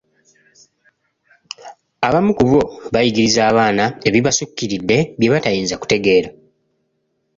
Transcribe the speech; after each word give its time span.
Abamu 2.07 2.31
ku 2.37 2.43
bo 2.51 2.59
bayigiriza 2.93 3.41
abaana 3.51 3.85
ebibasukkiridde, 4.07 4.97
bye 5.17 5.31
batayinza 5.33 5.75
kutegeera. 5.81 6.29